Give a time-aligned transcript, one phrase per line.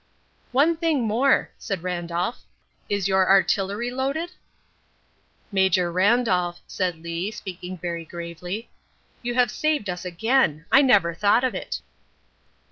[0.51, 2.41] "One thing more," said Randolph.
[2.89, 4.31] "Is your artillery loaded?"
[5.51, 8.71] "Major Randolph," said Lee, speaking very gravely,
[9.21, 10.65] "you have saved us again.
[10.71, 11.81] I never thought of it."